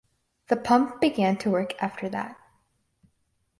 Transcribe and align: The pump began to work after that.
The 0.47 0.55
pump 0.57 0.99
began 0.99 1.37
to 1.37 1.51
work 1.51 1.75
after 1.79 2.09
that. 2.09 2.35